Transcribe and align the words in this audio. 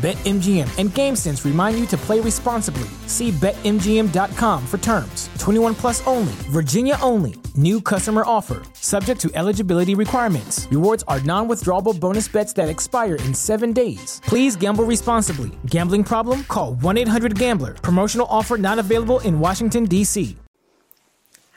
BetMGM 0.00 0.78
and 0.78 0.88
GameSense 0.88 1.44
remind 1.44 1.78
you 1.78 1.84
to 1.88 1.96
play 1.98 2.20
responsibly. 2.20 2.88
See 3.06 3.32
BetMGM.com 3.32 4.66
for 4.66 4.78
terms. 4.78 5.28
21 5.38 5.74
plus 5.74 6.06
only, 6.06 6.32
Virginia 6.48 6.96
only. 7.02 7.34
New 7.54 7.82
customer 7.82 8.22
offer, 8.24 8.62
subject 8.72 9.20
to 9.20 9.30
eligibility 9.34 9.94
requirements. 9.94 10.66
Rewards 10.70 11.04
are 11.06 11.20
non 11.20 11.48
withdrawable 11.48 12.00
bonus 12.00 12.28
bets 12.28 12.54
that 12.54 12.70
expire 12.70 13.16
in 13.16 13.34
seven 13.34 13.74
days. 13.74 14.22
Please 14.24 14.56
gamble 14.56 14.84
responsibly. 14.84 15.50
Gambling 15.66 16.04
problem? 16.04 16.44
Call 16.44 16.76
1 16.76 16.96
800 16.96 17.38
Gambler. 17.38 17.74
Promotional 17.74 18.26
offer 18.30 18.56
not 18.56 18.78
available 18.78 19.18
in 19.20 19.38
Washington, 19.38 19.84
D.C. 19.84 20.34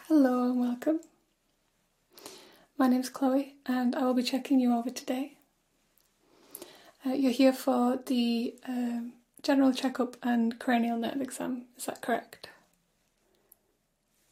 Hello 0.09 0.43
and 0.49 0.59
welcome. 0.59 0.99
My 2.77 2.89
name's 2.89 3.07
Chloe 3.07 3.55
and 3.65 3.95
I 3.95 4.03
will 4.03 4.13
be 4.13 4.23
checking 4.23 4.59
you 4.59 4.75
over 4.75 4.89
today. 4.89 5.37
Uh, 7.05 7.11
you're 7.11 7.31
here 7.31 7.51
for 7.51 7.99
the 8.05 8.55
um, 8.67 9.13
general 9.41 9.73
checkup 9.73 10.15
and 10.23 10.57
cranial 10.57 10.97
nerve 10.97 11.21
exam, 11.21 11.65
is 11.77 11.85
that 11.85 12.01
correct? 12.01 12.47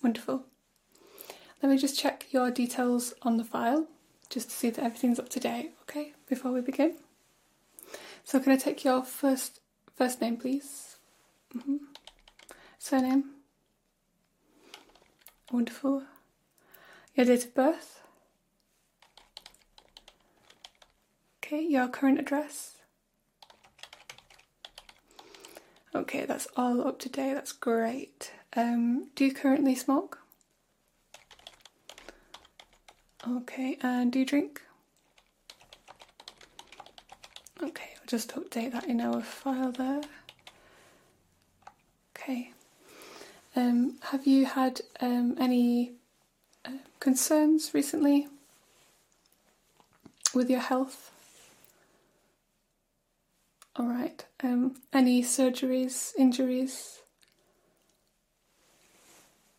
Wonderful. 0.02 0.46
Let 1.62 1.70
me 1.70 1.78
just 1.78 2.00
check 2.00 2.28
your 2.32 2.50
details 2.50 3.14
on 3.24 3.38
the 3.38 3.44
file 3.44 3.88
just 4.30 4.50
to 4.50 4.56
see 4.56 4.70
that 4.70 4.84
everything's 4.84 5.20
up 5.20 5.30
to 5.30 5.40
date, 5.40 5.74
okay, 5.84 6.14
before 6.28 6.52
we 6.52 6.62
begin. 6.62 6.96
So, 8.24 8.40
can 8.40 8.54
I 8.54 8.56
take 8.56 8.86
your 8.86 9.04
first 9.04 9.60
first 9.94 10.22
name, 10.22 10.38
please? 10.38 10.96
Mm-hmm. 11.56 11.78
Surname? 12.80 13.32
Wonderful. 15.52 16.04
Your 17.16 17.26
date 17.26 17.46
of 17.46 17.54
birth? 17.54 18.01
Okay, 21.52 21.66
your 21.68 21.90
current 21.90 22.18
address? 22.18 22.76
Okay, 25.94 26.24
that's 26.26 26.48
all 26.56 26.88
up 26.88 26.98
to 27.00 27.10
date, 27.10 27.34
that's 27.34 27.52
great. 27.52 28.32
Um, 28.56 29.10
do 29.16 29.26
you 29.26 29.34
currently 29.34 29.76
smoke? 29.76 30.20
Okay, 33.28 33.78
and 33.82 34.14
do 34.14 34.20
you 34.20 34.26
drink? 34.26 34.62
Okay, 37.62 37.90
I'll 38.00 38.08
just 38.08 38.34
update 38.34 38.72
that 38.72 38.88
in 38.88 39.02
our 39.02 39.20
file 39.20 39.74
there. 39.74 40.04
Okay. 42.16 42.54
Um, 43.58 43.98
have 44.04 44.26
you 44.26 44.46
had 44.46 44.80
um, 45.02 45.36
any 45.38 45.92
uh, 46.64 46.78
concerns 47.02 47.72
recently 47.74 48.30
with 50.34 50.50
your 50.50 50.62
health? 50.62 51.12
All 53.76 53.88
right. 53.88 54.26
Um, 54.44 54.76
any 54.92 55.22
surgeries, 55.24 56.12
injuries? 56.18 57.00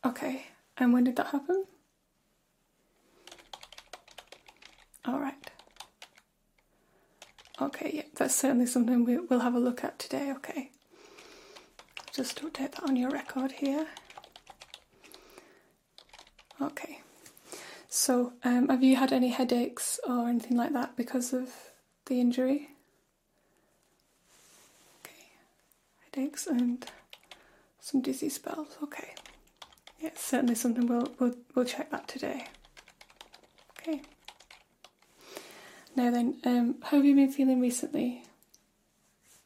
Okay. 0.04 0.46
And 0.76 0.92
when 0.92 1.04
did 1.04 1.16
that 1.16 1.28
happen? 1.28 1.64
All 5.04 5.18
right. 5.18 5.34
Okay, 7.60 7.90
yeah, 7.94 8.02
that's 8.16 8.34
certainly 8.34 8.66
something 8.66 9.04
we, 9.04 9.18
we'll 9.18 9.40
have 9.40 9.54
a 9.54 9.58
look 9.60 9.84
at 9.84 9.98
today. 9.98 10.32
Okay. 10.32 10.70
Just 12.12 12.42
update 12.42 12.72
that 12.72 12.82
on 12.82 12.96
your 12.96 13.10
record 13.10 13.52
here. 13.52 13.86
Okay. 16.60 17.00
So, 17.88 18.32
um, 18.44 18.68
have 18.68 18.82
you 18.82 18.96
had 18.96 19.12
any 19.12 19.28
headaches 19.28 20.00
or 20.06 20.28
anything 20.28 20.56
like 20.56 20.72
that 20.72 20.96
because 20.96 21.32
of 21.32 21.50
the 22.06 22.20
injury? 22.20 22.70
Okay. 25.00 25.26
Headaches 26.14 26.46
and 26.46 26.84
some 27.80 28.00
dizzy 28.02 28.28
spells. 28.28 28.76
Okay. 28.82 29.14
Yeah, 30.00 30.08
it's 30.08 30.24
certainly 30.24 30.54
something 30.54 30.86
we'll 30.86 31.08
we'll 31.18 31.34
we'll 31.54 31.64
check 31.64 31.90
that 31.90 32.08
today. 32.08 32.48
Okay. 33.78 34.02
Now 35.96 36.10
then, 36.10 36.38
um, 36.44 36.76
how 36.82 36.98
have 36.98 37.04
you 37.04 37.14
been 37.14 37.30
feeling 37.30 37.60
recently? 37.60 38.24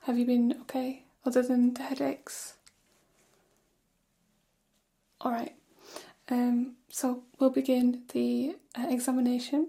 Have 0.03 0.19
you 0.19 0.25
been 0.25 0.57
okay, 0.63 1.05
other 1.25 1.43
than 1.43 1.75
the 1.75 1.83
headaches? 1.83 2.55
All 5.21 5.33
right. 5.33 5.55
Um, 6.29 6.77
so 6.89 7.23
we'll 7.39 7.51
begin 7.51 8.03
the 8.13 8.57
uh, 8.79 8.87
examination. 8.89 9.69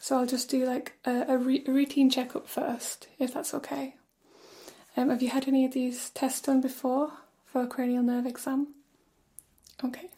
So 0.00 0.16
I'll 0.18 0.26
just 0.26 0.48
do 0.48 0.64
like 0.64 0.94
a, 1.04 1.24
a, 1.28 1.38
re- 1.38 1.64
a 1.66 1.70
routine 1.70 2.10
checkup 2.10 2.48
first, 2.48 3.08
if 3.18 3.34
that's 3.34 3.54
okay. 3.54 3.94
Um, 5.00 5.08
have 5.08 5.22
you 5.22 5.30
had 5.30 5.48
any 5.48 5.64
of 5.64 5.72
these 5.72 6.10
tests 6.10 6.42
done 6.42 6.60
before 6.60 7.12
for 7.46 7.62
a 7.62 7.66
cranial 7.66 8.02
nerve 8.02 8.26
exam? 8.26 8.68
Okay. 9.82 10.10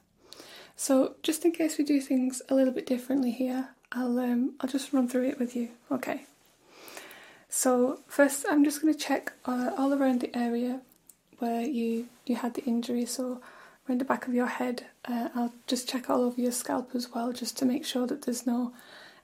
So 0.75 1.15
just 1.23 1.45
in 1.45 1.53
case 1.53 1.79
we 1.79 1.85
do 1.85 2.01
things 2.01 2.43
a 2.49 2.55
little 2.57 2.73
bit 2.73 2.85
differently 2.85 3.31
here, 3.31 3.69
I'll 3.93 4.19
um, 4.19 4.55
I'll 4.61 4.69
just 4.69 4.93
run 4.93 5.09
through 5.09 5.29
it 5.29 5.39
with 5.39 5.55
you. 5.55 5.69
Okay. 5.93 6.25
So 7.49 8.01
first, 8.09 8.45
I'm 8.51 8.65
just 8.65 8.83
going 8.83 8.93
to 8.93 8.99
check 8.99 9.33
uh, 9.45 9.71
all 9.79 9.95
around 9.95 10.21
the 10.21 10.37
area 10.37 10.81
where 11.39 11.61
you 11.61 12.09
you 12.27 12.35
had 12.35 12.55
the 12.55 12.65
injury. 12.65 13.07
So 13.07 13.41
around 13.89 14.01
the 14.01 14.05
back 14.05 14.27
of 14.27 14.35
your 14.35 14.47
head. 14.47 14.87
Uh, 15.05 15.29
I'll 15.37 15.53
just 15.69 15.89
check 15.89 16.11
all 16.11 16.23
over 16.23 16.41
your 16.41 16.53
scalp 16.53 16.91
as 16.95 17.13
well, 17.13 17.33
just 17.33 17.57
to 17.59 17.65
make 17.65 17.85
sure 17.85 18.09
that 18.09 18.23
there's 18.23 18.49
no 18.49 18.73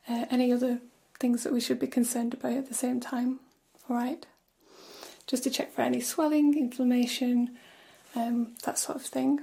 uh, 0.08 0.26
any 0.30 0.52
other 0.52 0.78
things 1.18 1.42
that 1.42 1.52
we 1.52 1.60
should 1.60 1.80
be 1.80 1.88
concerned 1.88 2.34
about 2.34 2.52
at 2.52 2.68
the 2.68 2.74
same 2.74 3.00
time. 3.00 3.40
All 3.90 3.96
right. 3.96 4.24
Just 5.28 5.44
to 5.44 5.50
check 5.50 5.72
for 5.72 5.82
any 5.82 6.00
swelling, 6.00 6.58
inflammation, 6.58 7.56
um, 8.16 8.54
that 8.64 8.78
sort 8.78 8.96
of 8.96 9.02
thing. 9.04 9.40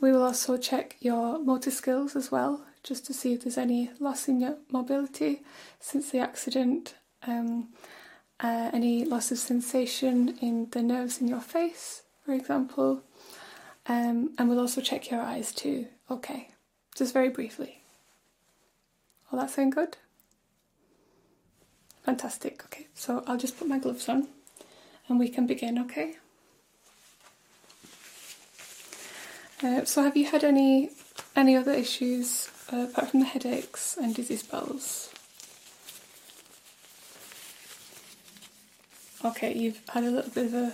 We 0.00 0.10
will 0.10 0.22
also 0.22 0.56
check 0.56 0.96
your 0.98 1.38
motor 1.38 1.70
skills 1.70 2.16
as 2.16 2.32
well, 2.32 2.64
just 2.82 3.04
to 3.06 3.14
see 3.14 3.34
if 3.34 3.42
there's 3.42 3.58
any 3.58 3.90
loss 4.00 4.28
in 4.28 4.40
your 4.40 4.56
mobility 4.70 5.42
since 5.78 6.10
the 6.10 6.20
accident, 6.20 6.94
um, 7.26 7.68
uh, 8.40 8.70
any 8.72 9.04
loss 9.04 9.30
of 9.30 9.38
sensation 9.38 10.38
in 10.40 10.70
the 10.70 10.82
nerves 10.82 11.20
in 11.20 11.28
your 11.28 11.42
face, 11.42 12.02
for 12.24 12.32
example. 12.32 13.02
Um, 13.86 14.30
and 14.38 14.48
we'll 14.48 14.58
also 14.58 14.80
check 14.80 15.10
your 15.10 15.20
eyes 15.20 15.52
too. 15.52 15.86
Okay, 16.10 16.48
just 16.96 17.12
very 17.12 17.28
briefly. 17.28 17.82
All 19.30 19.38
that 19.38 19.50
sound 19.50 19.74
good? 19.74 19.98
Fantastic. 22.04 22.64
Okay, 22.64 22.88
so 22.94 23.22
I'll 23.26 23.36
just 23.36 23.58
put 23.58 23.68
my 23.68 23.78
gloves 23.78 24.08
on 24.08 24.28
and 25.08 25.18
we 25.18 25.28
can 25.28 25.46
begin, 25.46 25.78
okay? 25.78 26.16
Uh, 29.62 29.84
so, 29.84 30.02
have 30.02 30.16
you 30.16 30.26
had 30.26 30.42
any 30.42 30.90
any 31.36 31.56
other 31.56 31.72
issues 31.72 32.50
uh, 32.72 32.86
apart 32.90 33.10
from 33.10 33.20
the 33.20 33.26
headaches 33.26 33.96
and 33.96 34.14
dizzy 34.14 34.36
spells? 34.36 35.12
Okay, 39.24 39.54
you've 39.54 39.80
had 39.88 40.02
a 40.02 40.10
little 40.10 40.30
bit 40.32 40.46
of 40.46 40.54
a, 40.54 40.72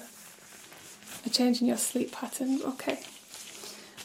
a 1.26 1.30
change 1.30 1.60
in 1.60 1.66
your 1.66 1.76
sleep 1.76 2.12
pattern. 2.12 2.60
Okay. 2.64 2.98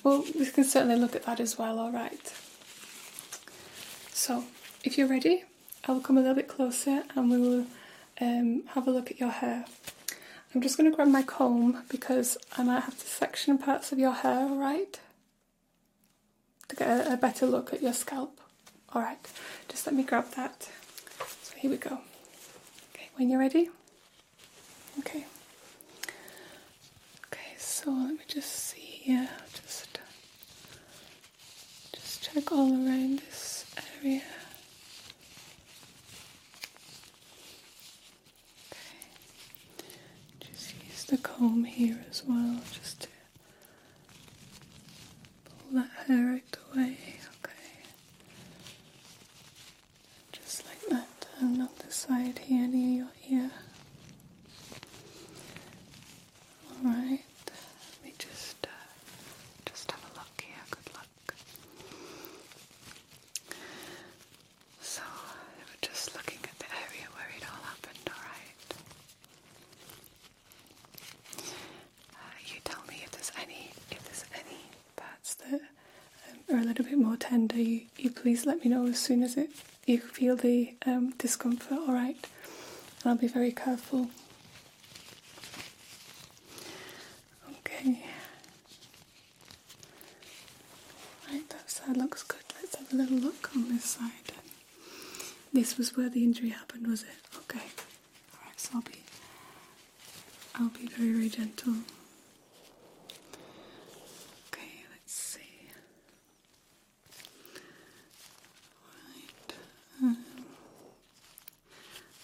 Well, 0.04 0.26
we 0.38 0.46
can 0.48 0.66
certainly 0.66 0.98
look 0.98 1.16
at 1.16 1.24
that 1.24 1.40
as 1.40 1.58
well, 1.58 1.80
alright. 1.80 2.34
So, 4.12 4.44
if 4.84 4.98
you're 4.98 5.08
ready, 5.08 5.46
I 5.88 5.94
will 5.94 6.02
come 6.02 6.18
a 6.18 6.20
little 6.20 6.36
bit 6.36 6.50
closer 6.50 7.04
and 7.16 7.32
we 7.32 7.38
will 7.38 7.66
um, 8.20 8.64
have 8.74 8.86
a 8.86 8.92
look 8.92 9.12
at 9.12 9.20
your 9.20 9.30
hair. 9.30 9.66
I'm 10.54 10.62
just 10.62 10.78
going 10.78 10.90
to 10.90 10.96
grab 10.96 11.08
my 11.08 11.24
comb 11.24 11.84
because 11.90 12.38
I 12.58 12.64
might 12.64 12.82
have 12.84 13.00
to 13.00 13.08
section 13.08 13.58
parts 13.58 13.92
of 13.92 13.98
your 14.00 14.12
hair, 14.14 14.46
alright? 14.48 15.00
To 16.70 16.76
get 16.76 16.88
a, 16.88 17.14
a 17.14 17.18
better 17.18 17.46
look 17.48 17.74
at 17.74 17.82
your 17.82 17.94
scalp. 17.94 18.40
Alright, 18.96 19.28
just 19.68 19.88
let 19.88 19.96
me 19.96 20.04
grab 20.04 20.32
that. 20.36 20.70
So 21.42 21.56
here 21.58 21.72
we 21.72 21.78
go. 21.78 22.00
Okay, 22.94 23.10
when 23.16 23.30
you're 23.30 23.40
ready. 23.40 23.70
Okay. 25.00 25.26
Okay, 27.28 27.56
so 27.58 27.90
let 27.90 28.12
me 28.14 28.20
just 28.28 28.52
see 28.52 28.80
here. 28.80 29.30
Just 31.92 32.24
check 32.24 32.52
all 32.52 32.72
around 32.72 33.20
this 33.20 33.66
area. 34.04 34.22
Okay. 38.72 38.82
Just 40.52 40.74
use 40.88 41.03
the 41.14 41.20
comb 41.22 41.64
here 41.64 42.04
as 42.10 42.24
well, 42.28 42.60
just 42.74 43.02
to 43.02 43.08
pull 45.46 45.80
that 45.82 45.90
hair 46.08 46.34
out 46.34 46.42
the 46.52 46.80
way. 46.80 46.98
Okay. 47.44 47.84
Just 50.32 50.66
like 50.66 50.82
that, 50.90 51.28
and 51.40 51.62
on 51.62 51.70
the 51.86 51.92
side 51.94 52.40
here 52.40 52.68
near 52.68 53.04
your 53.04 53.12
ear. 53.30 53.52
Alright, 56.84 57.22
let 57.46 58.04
me 58.04 58.14
just 58.18 58.58
uh, 58.66 58.70
just 59.68 59.92
have 59.92 60.02
a 60.02 60.18
look 60.18 60.42
here. 60.42 60.56
Good 60.72 60.96
luck. 60.96 61.36
So 64.82 65.04
we're 65.60 65.88
just 65.88 66.16
looking 66.16 66.40
at 66.44 66.58
the 66.58 66.66
area 66.66 67.08
where 67.14 67.30
it 67.38 67.44
all 67.46 67.64
happened. 67.64 68.10
Alright. 68.10 68.70
Uh, 72.16 72.38
you 72.48 72.60
tell 72.64 72.82
me 72.88 73.02
if 73.04 73.12
there's 73.12 73.32
any 73.42 73.70
if 73.92 74.04
there's 74.04 74.26
any 74.34 74.60
parts 74.96 75.36
that 75.36 75.62
um, 76.50 76.56
are 76.58 76.62
a 76.62 76.64
little 76.66 76.86
bit 76.86 76.98
more 76.98 77.18
tender. 77.18 77.58
You 77.58 77.82
you 77.98 78.10
please 78.34 78.48
let 78.48 78.64
me 78.64 78.72
know 78.72 78.88
as 78.88 78.98
soon 78.98 79.22
as 79.22 79.38
it 79.38 79.52
you 79.86 80.00
feel 80.00 80.36
the 80.36 80.74
um, 80.88 81.12
discomfort. 81.20 81.78
Alright, 81.88 82.28
and 83.04 83.12
I'll 83.12 83.16
be 83.16 83.28
very 83.28 83.52
careful. 83.52 84.08
Okay. 87.60 88.00
Right, 91.30 91.48
that 91.50 91.70
side 91.70 91.96
looks 91.96 92.24
good. 92.24 92.40
Let's 92.60 92.76
have 92.78 92.92
a 92.92 92.96
little 92.96 93.18
look 93.20 93.52
on 93.56 93.70
this 93.70 93.86
side. 93.86 94.10
This 95.54 95.78
was 95.78 95.96
where 95.96 96.10
the 96.10 96.24
injury 96.24 96.50
happened, 96.50 96.88
was 96.88 97.04
it? 97.04 97.10
Okay. 97.38 97.68
Alright, 98.40 98.60
so 98.60 98.72
I'll 98.74 98.82
be 98.82 99.04
I'll 100.56 100.70
be 100.70 100.88
very, 100.88 101.12
very 101.12 101.30
gentle. 101.30 101.74
Okay, 104.48 104.86
let's 104.92 105.14
see. 105.14 105.40
Right. 109.06 109.54
Um, 110.02 110.18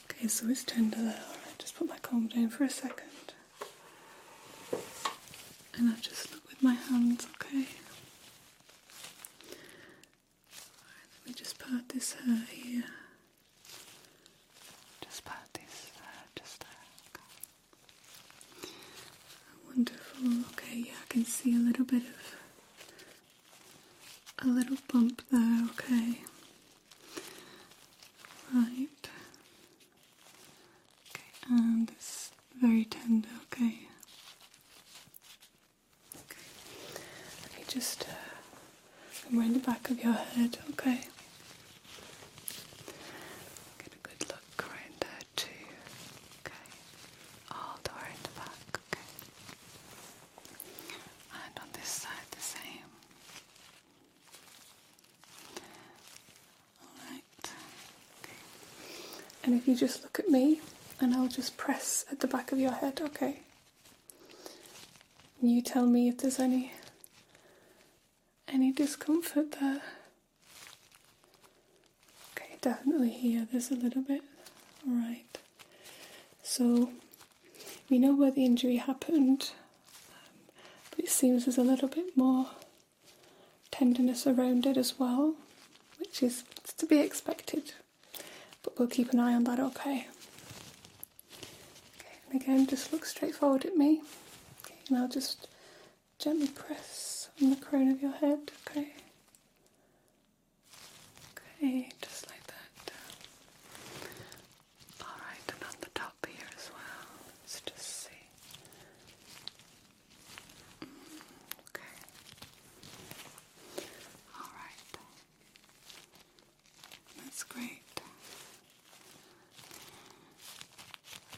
okay, 0.05 0.17
so 0.29 0.47
it's 0.49 0.63
tender 0.63 0.97
there. 0.97 1.19
Alright, 1.27 1.57
just 1.57 1.75
put 1.75 1.87
my 1.89 1.97
comb 2.01 2.27
down 2.27 2.49
for 2.49 2.63
a 2.63 2.69
second. 2.69 3.05
And 5.75 5.89
I'll 5.89 5.95
just 6.01 6.31
look 6.33 6.47
with 6.49 6.61
my 6.61 6.73
hands, 6.73 7.25
okay? 7.35 7.65
Let 11.15 11.27
me 11.27 11.33
just 11.33 11.57
part 11.59 11.89
this 11.89 12.13
hair 12.13 12.43
here. 12.51 12.83
Just 15.01 15.23
part 15.25 15.53
this 15.53 15.91
hair, 15.95 16.23
just 16.35 16.59
there. 16.59 16.69
Okay. 18.63 18.71
Wonderful. 19.67 20.27
Okay, 20.53 20.77
yeah, 20.87 20.93
I 21.03 21.07
can 21.09 21.25
see 21.25 21.55
a 21.55 21.59
little 21.59 21.85
bit 21.85 22.03
of 22.03 22.35
a 24.41 24.47
little 24.47 24.77
bump 24.91 25.21
there, 25.31 25.67
okay. 25.71 26.19
Right. 28.53 28.87
Okay, 31.09 31.31
and 31.49 31.89
it's 31.91 32.31
very 32.61 32.85
tender, 32.85 33.27
okay. 33.51 33.79
Okay. 36.15 36.47
Let 37.43 37.57
me 37.57 37.63
just 37.67 38.03
uh, 38.03 39.25
come 39.29 39.39
around 39.39 39.53
the 39.55 39.59
of 39.89 40.03
your 40.03 40.13
head, 40.13 40.57
okay? 40.71 41.01
Get 43.77 43.93
a 43.93 44.07
good 44.07 44.27
look 44.29 44.65
around 44.67 44.95
there 44.99 45.09
too. 45.35 45.47
Okay. 46.45 46.53
All 47.51 47.79
the 47.83 47.89
way 47.91 48.13
back, 48.35 48.79
okay. 48.91 49.07
And 51.33 51.59
on 51.61 51.67
this 51.73 51.87
side 51.87 52.11
the 52.31 52.39
same. 52.41 52.89
Alright. 56.83 57.51
Okay. 58.23 58.33
And 59.43 59.55
if 59.55 59.67
you 59.67 59.75
just 59.75 60.03
look 60.03 60.19
at 60.19 60.29
me 60.29 60.61
and 60.99 61.13
I'll 61.15 61.27
just 61.27 61.57
press 61.57 62.05
at 62.11 62.19
the 62.19 62.27
back 62.27 62.51
of 62.51 62.59
your 62.59 62.71
head, 62.73 63.01
okay? 63.01 63.39
You 65.41 65.61
tell 65.61 65.85
me 65.85 66.09
if 66.09 66.17
there's 66.17 66.39
any 66.39 66.73
discomfort 68.79 69.51
there. 69.59 69.81
Okay, 72.31 72.55
definitely 72.61 73.09
here 73.09 73.45
there's 73.51 73.71
a 73.71 73.75
little 73.75 74.01
bit. 74.01 74.21
Alright. 74.87 75.37
So 76.41 76.89
we 77.89 77.99
know 77.99 78.15
where 78.15 78.31
the 78.31 78.45
injury 78.45 78.77
happened, 78.77 79.51
um, 80.13 80.53
but 80.91 80.99
it 80.99 81.09
seems 81.09 81.43
there's 81.43 81.57
a 81.57 81.61
little 81.61 81.89
bit 81.89 82.15
more 82.15 82.51
tenderness 83.69 84.25
around 84.25 84.65
it 84.65 84.77
as 84.77 84.97
well, 84.97 85.35
which 85.99 86.23
is 86.23 86.45
to 86.77 86.85
be 86.85 86.99
expected. 86.99 87.73
But 88.63 88.79
we'll 88.79 88.87
keep 88.87 89.11
an 89.11 89.19
eye 89.19 89.33
on 89.33 89.43
that, 89.43 89.59
okay? 89.59 90.07
Okay, 91.97 92.15
and 92.31 92.41
again, 92.41 92.65
just 92.65 92.93
look 92.93 93.03
straight 93.03 93.35
forward 93.35 93.65
at 93.65 93.75
me. 93.75 93.99
Okay, 94.63 94.75
and 94.87 94.97
I'll 94.97 95.09
just 95.09 95.49
gently 96.17 96.47
press 96.47 97.08
on 97.41 97.49
the 97.51 97.55
crown 97.55 97.89
of 97.89 98.01
your 98.01 98.11
head, 98.11 98.51
okay? 98.67 98.87
Okay, 101.61 101.89
just 102.01 102.27
like 102.29 102.45
that. 102.47 102.93
Alright, 105.01 105.53
and 105.53 105.63
on 105.63 105.75
the 105.81 105.89
top 105.93 106.25
here 106.27 106.47
as 106.57 106.69
well. 106.71 106.79
Let's 107.41 107.61
just 107.61 108.03
see. 108.03 108.09
Okay. 111.69 111.95
Alright. 114.35 114.97
That's 117.23 117.43
great. 117.43 118.01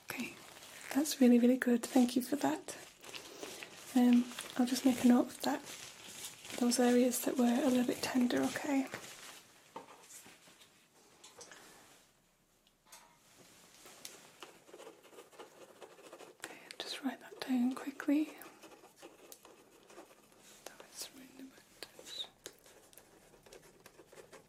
Okay, 0.10 0.34
that's 0.96 1.22
really, 1.22 1.40
really 1.40 1.58
good. 1.58 1.84
Thank 1.84 2.16
you 2.16 2.22
for 2.22 2.36
that. 2.38 2.76
Um, 3.96 4.26
I'll 4.58 4.66
just 4.66 4.86
make 4.86 5.04
a 5.04 5.08
note 5.08 5.28
of 5.28 5.42
that. 5.42 5.62
Those 6.62 6.80
areas 6.80 7.18
that 7.22 7.38
were 7.38 7.46
a 7.46 7.68
little 7.68 7.84
bit 7.84 8.02
tender, 8.04 8.38
okay? 8.44 8.86
Okay, 16.46 16.56
just 16.78 17.04
write 17.04 17.18
that 17.20 17.50
down 17.50 17.74
quickly. 17.74 18.30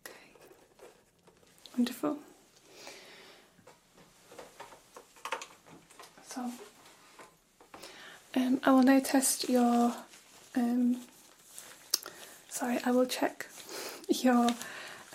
Okay. 0.04 0.12
Wonderful. 1.76 2.18
So, 6.28 6.50
um, 8.36 8.60
I 8.64 8.70
will 8.70 8.82
now 8.82 9.00
test 9.00 9.48
your. 9.48 9.94
Sorry, 12.62 12.78
I 12.84 12.92
will 12.92 13.06
check 13.06 13.48
your 14.08 14.50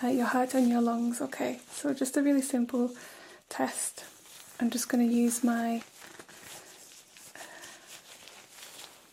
uh, 0.04 0.08
your 0.08 0.26
heart 0.26 0.52
and 0.52 0.68
your 0.68 0.82
lungs. 0.82 1.22
Okay, 1.22 1.60
so 1.70 1.94
just 1.94 2.18
a 2.18 2.22
really 2.22 2.42
simple 2.42 2.94
test. 3.48 4.04
I'm 4.60 4.68
just 4.68 4.90
going 4.90 5.08
to 5.08 5.14
use 5.14 5.42
my 5.42 5.82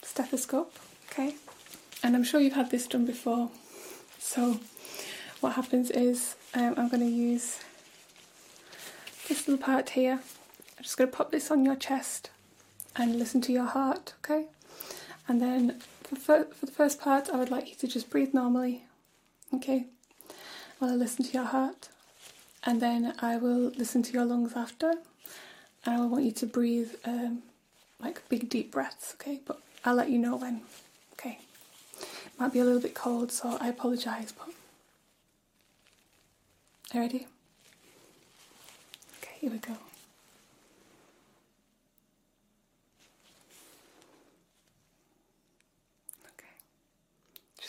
stethoscope. 0.03 0.77
Okay, 1.09 1.35
and 2.03 2.13
I'm 2.13 2.25
sure 2.25 2.41
you've 2.41 2.55
had 2.55 2.71
this 2.71 2.87
done 2.87 3.05
before. 3.05 3.51
So, 4.19 4.59
what 5.39 5.53
happens 5.53 5.89
is 5.89 6.35
um, 6.53 6.73
I'm 6.75 6.89
going 6.89 7.03
to 7.03 7.15
use 7.29 7.61
this 9.29 9.47
little 9.47 9.65
part 9.65 9.91
here. 9.91 10.19
I'm 10.77 10.83
just 10.83 10.97
going 10.97 11.09
to 11.09 11.15
pop 11.15 11.31
this 11.31 11.49
on 11.49 11.63
your 11.63 11.77
chest 11.77 12.31
and 12.97 13.17
listen 13.17 13.39
to 13.43 13.53
your 13.53 13.67
heart, 13.67 14.13
okay? 14.19 14.47
And 15.25 15.41
then 15.41 15.81
for, 16.07 16.15
fir- 16.15 16.47
for 16.53 16.65
the 16.65 16.71
first 16.71 16.99
part, 16.99 17.29
I 17.29 17.37
would 17.37 17.49
like 17.51 17.69
you 17.69 17.75
to 17.75 17.87
just 17.87 18.09
breathe 18.09 18.33
normally, 18.33 18.83
okay? 19.53 19.85
While 20.79 20.91
I 20.91 20.95
listen 20.95 21.25
to 21.25 21.31
your 21.31 21.45
heart. 21.45 21.89
And 22.63 22.81
then 22.81 23.13
I 23.19 23.37
will 23.37 23.71
listen 23.77 24.01
to 24.03 24.13
your 24.13 24.25
lungs 24.25 24.53
after. 24.55 24.91
And 25.85 25.95
I 25.95 25.99
will 25.99 26.09
want 26.09 26.23
you 26.23 26.31
to 26.31 26.45
breathe 26.45 26.91
um, 27.05 27.43
like 27.99 28.27
big 28.29 28.49
deep 28.49 28.71
breaths, 28.71 29.15
okay? 29.15 29.39
But 29.45 29.59
I'll 29.83 29.95
let 29.95 30.09
you 30.09 30.17
know 30.17 30.35
when, 30.35 30.61
okay? 31.13 31.39
Might 32.39 32.53
be 32.53 32.59
a 32.59 32.65
little 32.65 32.81
bit 32.81 32.93
cold, 32.95 33.31
so 33.31 33.57
I 33.59 33.69
apologise, 33.69 34.31
but. 34.31 34.49
Are 36.93 36.97
you 36.97 37.01
ready? 37.01 37.27
Okay, 39.21 39.35
here 39.39 39.51
we 39.51 39.57
go. 39.57 39.73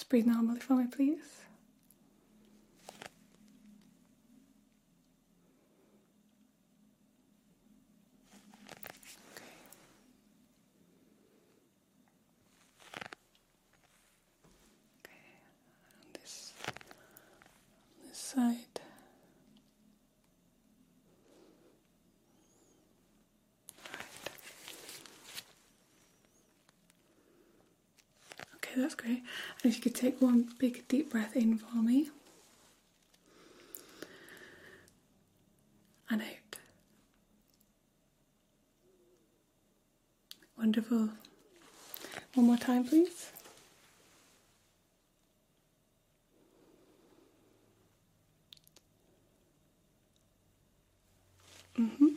Breathe 0.08 0.26
normally 0.26 0.60
for 0.60 0.74
me, 0.74 0.86
please. 0.86 1.35
Okay, 28.76 28.82
that's 28.82 28.94
great. 28.94 29.22
And 29.62 29.72
if 29.72 29.76
you 29.76 29.82
could 29.82 29.94
take 29.94 30.20
one 30.20 30.48
big 30.58 30.86
deep 30.86 31.10
breath 31.10 31.34
in 31.34 31.56
for 31.56 31.76
me. 31.76 32.10
And 36.10 36.20
out. 36.20 36.58
Wonderful. 40.58 41.08
One 42.34 42.46
more 42.46 42.58
time, 42.58 42.84
please. 42.84 43.30
Mm-hmm. 51.80 52.08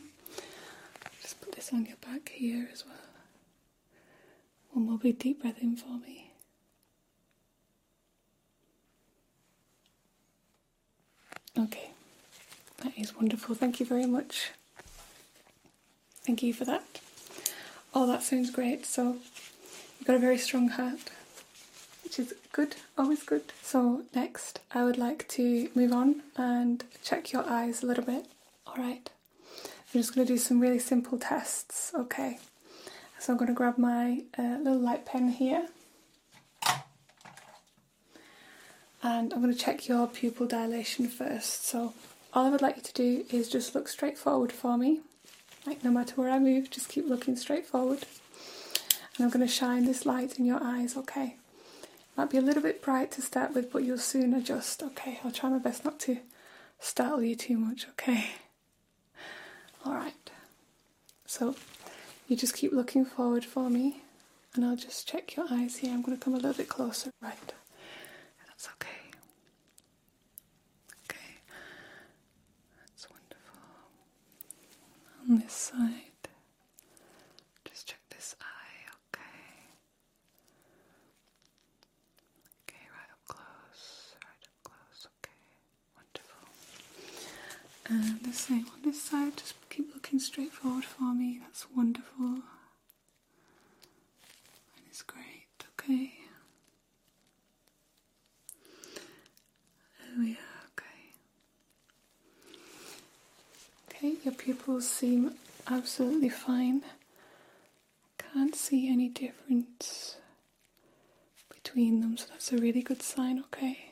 Just 1.22 1.40
put 1.40 1.52
this 1.52 1.72
on 1.72 1.86
your 1.86 1.96
back 2.06 2.28
here 2.28 2.68
as 2.70 2.84
well. 2.84 2.94
One 4.72 4.84
more 4.90 4.98
big 4.98 5.18
deep 5.18 5.40
breath 5.40 5.58
in 5.62 5.74
for 5.76 5.88
me. 5.88 6.26
Okay, 11.58 11.90
that 12.78 12.92
is 12.96 13.08
wonderful. 13.20 13.54
Thank 13.54 13.80
you 13.80 13.86
very 13.86 14.06
much. 14.06 14.52
Thank 16.24 16.42
you 16.42 16.54
for 16.54 16.64
that. 16.64 17.00
Oh, 17.94 18.06
that 18.06 18.22
sounds 18.22 18.50
great. 18.50 18.86
So, 18.86 19.18
you've 19.98 20.06
got 20.06 20.16
a 20.16 20.20
very 20.20 20.38
strong 20.38 20.68
heart, 20.68 21.10
which 22.02 22.18
is 22.18 22.32
good, 22.52 22.76
always 22.96 23.22
good. 23.22 23.52
So, 23.62 24.04
next, 24.14 24.60
I 24.72 24.84
would 24.84 24.96
like 24.96 25.28
to 25.28 25.68
move 25.74 25.92
on 25.92 26.22
and 26.36 26.82
check 27.04 27.30
your 27.30 27.46
eyes 27.46 27.82
a 27.82 27.86
little 27.86 28.04
bit. 28.04 28.24
Alright, 28.66 29.10
I'm 29.58 30.00
just 30.00 30.14
going 30.14 30.26
to 30.26 30.32
do 30.32 30.38
some 30.38 30.60
really 30.60 30.78
simple 30.78 31.18
tests, 31.18 31.92
okay? 31.94 32.38
So, 33.18 33.32
I'm 33.34 33.38
going 33.38 33.48
to 33.48 33.54
grab 33.54 33.76
my 33.76 34.22
uh, 34.38 34.58
little 34.62 34.80
light 34.80 35.04
pen 35.04 35.28
here. 35.28 35.66
And 39.02 39.32
I'm 39.32 39.40
going 39.42 39.52
to 39.52 39.58
check 39.58 39.88
your 39.88 40.06
pupil 40.06 40.46
dilation 40.46 41.08
first. 41.08 41.66
So, 41.66 41.92
all 42.32 42.46
I 42.46 42.50
would 42.50 42.62
like 42.62 42.76
you 42.76 42.82
to 42.82 42.92
do 42.92 43.24
is 43.30 43.48
just 43.48 43.74
look 43.74 43.88
straight 43.88 44.16
forward 44.18 44.52
for 44.52 44.76
me. 44.78 45.00
Like, 45.66 45.84
no 45.84 45.90
matter 45.90 46.14
where 46.16 46.30
I 46.30 46.38
move, 46.38 46.70
just 46.70 46.88
keep 46.88 47.08
looking 47.08 47.36
straight 47.36 47.66
forward. 47.66 48.04
And 49.16 49.24
I'm 49.24 49.30
going 49.30 49.46
to 49.46 49.52
shine 49.52 49.84
this 49.84 50.06
light 50.06 50.38
in 50.38 50.46
your 50.46 50.60
eyes, 50.62 50.96
okay? 50.96 51.36
Might 52.16 52.30
be 52.30 52.38
a 52.38 52.42
little 52.42 52.62
bit 52.62 52.82
bright 52.82 53.10
to 53.12 53.22
start 53.22 53.54
with, 53.54 53.72
but 53.72 53.84
you'll 53.84 53.98
soon 53.98 54.32
adjust, 54.34 54.82
okay? 54.82 55.20
I'll 55.24 55.30
try 55.32 55.50
my 55.50 55.58
best 55.58 55.84
not 55.84 56.00
to 56.00 56.18
startle 56.78 57.22
you 57.22 57.34
too 57.36 57.58
much, 57.58 57.86
okay? 57.90 58.30
Alright. 59.86 60.30
So, 61.26 61.54
you 62.28 62.36
just 62.36 62.54
keep 62.54 62.72
looking 62.72 63.04
forward 63.04 63.44
for 63.44 63.68
me, 63.68 64.02
and 64.54 64.64
I'll 64.64 64.76
just 64.76 65.06
check 65.08 65.36
your 65.36 65.46
eyes 65.50 65.76
here. 65.76 65.92
I'm 65.92 66.02
going 66.02 66.16
to 66.16 66.22
come 66.24 66.34
a 66.34 66.38
little 66.38 66.54
bit 66.54 66.68
closer. 66.68 67.10
Right. 67.20 67.52
That's 68.48 68.68
okay. 68.74 68.88
Okay. 71.08 71.36
That's 72.86 73.08
wonderful. 73.08 73.58
On 75.30 75.38
this 75.38 75.52
side, 75.52 76.28
just 77.64 77.86
check 77.86 78.00
this 78.10 78.34
eye, 78.40 78.90
okay? 79.06 79.68
Okay, 82.66 82.84
right 82.90 83.10
up 83.12 83.24
close, 83.28 84.14
right 84.24 84.42
up 84.42 84.58
close, 84.64 85.06
okay, 85.22 85.38
wonderful. 85.94 86.48
And 87.88 88.24
the 88.24 88.32
same 88.36 88.66
on 88.74 88.82
this 88.82 89.00
side, 89.00 89.36
just 89.36 89.54
keep 89.70 89.94
looking 89.94 90.18
straight 90.18 90.52
forward 90.52 90.84
for 90.84 91.14
me, 91.14 91.38
that's 91.40 91.66
wonderful. 91.76 92.42
That 94.74 94.84
is 94.90 95.02
great, 95.02 95.46
okay? 95.78 96.12
There 100.00 100.18
we 100.18 100.32
are, 100.32 100.66
okay. 100.72 101.14
Okay, 104.02 104.14
your 104.24 104.32
pupils 104.32 104.88
seem 104.88 105.34
absolutely 105.66 106.30
fine. 106.30 106.82
Can't 108.16 108.54
see 108.54 108.88
any 108.90 109.08
difference 109.10 110.16
between 111.50 112.00
them, 112.00 112.16
so 112.16 112.24
that's 112.30 112.50
a 112.50 112.56
really 112.56 112.80
good 112.80 113.02
sign, 113.02 113.40
okay? 113.40 113.90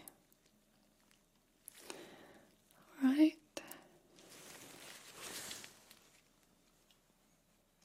Alright. 3.05 3.37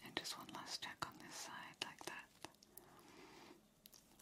And 0.06 0.16
just 0.16 0.38
one 0.38 0.48
last 0.56 0.82
check 0.82 0.96
on 1.06 1.12
this 1.28 1.36
side, 1.36 1.86
like 1.86 2.06
that. 2.06 2.50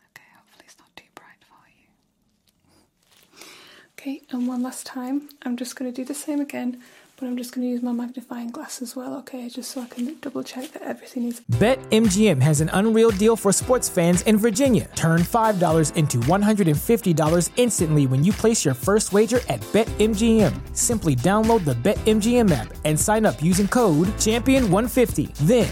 Okay, 0.09 0.25
hopefully 0.35 0.65
it's 0.65 0.79
not 0.79 0.89
too 0.95 1.03
bright 1.13 1.43
for 1.47 1.67
you. 1.69 3.45
Okay, 3.99 4.21
and 4.31 4.47
one 4.47 4.63
last 4.63 4.87
time, 4.87 5.29
I'm 5.43 5.55
just 5.55 5.75
going 5.75 5.91
to 5.91 5.95
do 5.95 6.03
the 6.03 6.15
same 6.15 6.41
again, 6.41 6.81
but 7.21 7.27
I'm 7.27 7.37
just 7.37 7.53
going 7.53 7.67
to 7.67 7.71
use 7.71 7.83
my 7.83 7.91
magnifying 7.91 8.49
glass 8.49 8.81
as 8.81 8.95
well, 8.95 9.15
okay, 9.19 9.47
just 9.47 9.69
so 9.69 9.81
I 9.81 9.85
can 9.85 10.15
double 10.21 10.41
check 10.41 10.71
that 10.71 10.81
everything 10.81 11.25
is. 11.25 11.39
BetMGM 11.51 12.41
has 12.41 12.61
an 12.61 12.71
unreal 12.73 13.11
deal 13.11 13.35
for 13.35 13.51
sports 13.51 13.87
fans 13.87 14.23
in 14.23 14.37
Virginia. 14.37 14.89
Turn 14.95 15.21
$5 15.21 15.95
into 15.95 16.17
$150 16.17 17.49
instantly 17.57 18.07
when 18.07 18.23
you 18.23 18.31
place 18.31 18.65
your 18.65 18.73
first 18.73 19.13
wager 19.13 19.39
at 19.49 19.59
BetMGM. 19.71 20.75
Simply 20.75 21.15
download 21.15 21.63
the 21.63 21.75
BetMGM 21.75 22.49
app 22.49 22.73
and 22.85 22.99
sign 22.99 23.27
up 23.27 23.39
using 23.43 23.67
code 23.67 24.07
Champion150. 24.17 25.35
Then, 25.45 25.71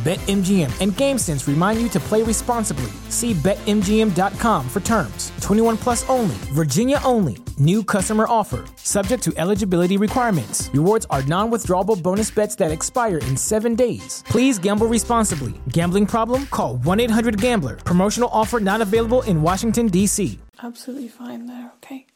BetMGM 0.00 0.80
and 0.80 0.92
GameSense 0.92 1.46
remind 1.46 1.78
you 1.78 1.88
to 1.90 2.00
play 2.00 2.22
responsibly. 2.22 2.90
See 3.10 3.34
BetMGM.com 3.34 4.66
for 4.70 4.80
terms. 4.80 5.30
21 5.42 5.76
plus 5.76 6.08
only, 6.08 6.34
Virginia 6.54 6.98
only. 7.04 7.36
New 7.58 7.84
customer 7.84 8.24
offer. 8.26 8.64
Subject 8.76 9.22
to 9.22 9.32
eligibility 9.36 9.98
requirements. 9.98 10.70
Rewards 10.72 11.06
are 11.10 11.22
non 11.24 11.50
withdrawable 11.50 12.02
bonus 12.02 12.30
bets 12.30 12.56
that 12.56 12.70
expire 12.70 13.18
in 13.18 13.36
seven 13.36 13.74
days. 13.74 14.24
Please 14.26 14.58
gamble 14.58 14.86
responsibly. 14.86 15.52
Gambling 15.68 16.06
problem? 16.06 16.46
Call 16.46 16.76
1 16.78 17.00
800 17.00 17.38
Gambler. 17.38 17.76
Promotional 17.76 18.30
offer 18.32 18.58
not 18.58 18.80
available 18.80 19.20
in 19.22 19.42
Washington, 19.42 19.88
D.C. 19.88 20.38
Absolutely 20.62 21.08
fine 21.08 21.44
there, 21.44 21.72
okay? 21.76 22.06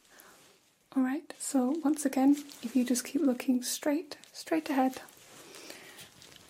Alright, 0.97 1.35
so 1.37 1.75
once 1.83 2.03
again, 2.03 2.35
if 2.63 2.75
you 2.75 2.83
just 2.83 3.03
keep 3.03 3.21
looking 3.21 3.61
straight, 3.61 4.17
straight 4.33 4.71
ahead, 4.71 5.01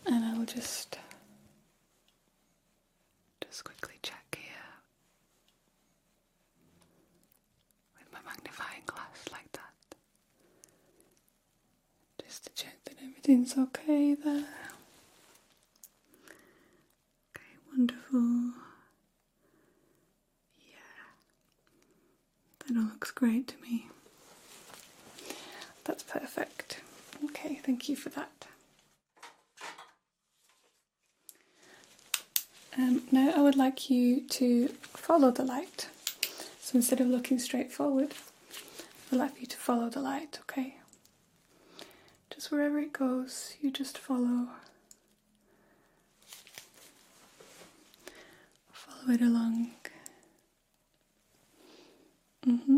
and 0.05 0.23
I'll 0.23 0.45
just 0.45 0.97
quickly 3.63 3.95
check 4.03 4.37
here 4.37 4.45
with 7.97 8.11
my 8.11 8.19
magnifying 8.29 8.81
glass 8.85 9.25
like 9.31 9.49
that. 9.53 9.95
Just 12.23 12.43
to 12.45 12.63
check 12.63 12.75
that 12.85 13.01
everything's 13.25 13.57
okay 13.57 14.13
there. 14.13 14.45
Okay, 17.31 17.55
wonderful. 17.71 18.53
Yeah. 20.59 21.05
That 22.59 22.77
all 22.77 22.83
looks 22.83 23.09
great 23.09 23.47
to 23.47 23.55
me. 23.63 23.89
That's 25.85 26.03
perfect. 26.03 26.81
Okay, 27.23 27.59
thank 27.65 27.89
you 27.89 27.95
for 27.95 28.09
that. 28.09 28.45
Um, 32.77 33.01
now 33.11 33.33
I 33.35 33.41
would 33.41 33.55
like 33.55 33.89
you 33.89 34.21
to 34.21 34.67
follow 34.67 35.31
the 35.31 35.43
light. 35.43 35.87
So 36.61 36.75
instead 36.75 37.01
of 37.01 37.07
looking 37.07 37.39
straight 37.39 37.71
forward, 37.71 38.13
I'd 39.11 39.17
like 39.17 39.39
you 39.41 39.47
to 39.47 39.57
follow 39.57 39.89
the 39.89 40.01
light, 40.01 40.37
okay? 40.41 40.75
Wherever 42.51 42.77
it 42.79 42.93
goes, 42.93 43.55
you 43.59 43.71
just 43.71 43.97
follow. 43.97 44.49
Follow 48.71 49.13
it 49.13 49.21
along. 49.21 49.71
Mm-hmm. 52.47 52.77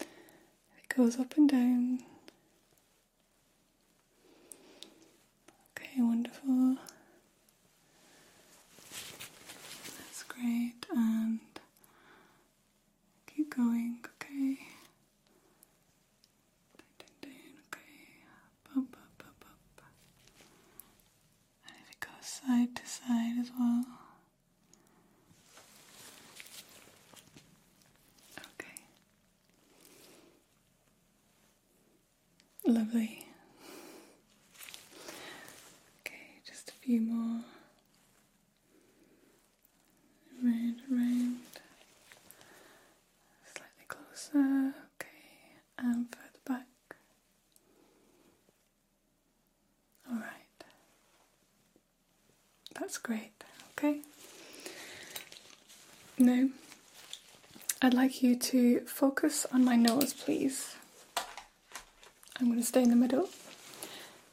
It 0.00 0.96
goes 0.96 1.20
up 1.20 1.36
and 1.36 1.48
down. 1.48 1.98
Okay, 5.76 5.90
wonderful. 5.98 6.76
That's 9.98 10.22
great. 10.28 10.86
And 10.90 11.40
keep 13.26 13.54
going, 13.54 13.98
okay? 14.22 14.58
side 22.46 22.74
to 22.76 22.86
side 22.86 23.38
as 23.40 23.50
well. 23.58 23.84
Okay. 28.38 28.78
Lovely. 32.86 33.26
Okay, 36.00 36.40
just 36.46 36.68
a 36.68 36.72
few 36.72 37.00
more. 37.00 37.40
Round, 40.40 40.76
round. 40.88 41.36
Slightly 43.44 43.86
closer. 43.88 44.72
Okay, 44.94 45.08
and 45.78 46.06
further 46.14 46.40
back. 46.46 46.66
All 50.08 50.18
right. 50.18 50.64
That's 52.78 52.98
great. 52.98 53.42
Okay. 53.72 54.00
Now, 56.18 56.48
I'd 57.82 57.94
like 57.94 58.22
you 58.22 58.36
to 58.36 58.80
focus 58.86 59.44
on 59.52 59.64
my 59.64 59.74
nose, 59.74 60.12
please. 60.12 60.76
I'm 62.38 62.48
going 62.48 62.60
to 62.60 62.66
stay 62.66 62.82
in 62.82 62.90
the 62.90 62.96
middle. 62.96 63.28